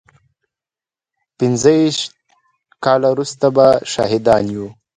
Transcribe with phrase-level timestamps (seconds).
[1.37, 2.11] پينځه ويشت
[2.83, 4.67] کاله وروسته به شاهدان يو.